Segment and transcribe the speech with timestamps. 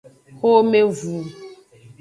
[0.39, 1.15] Xomevu.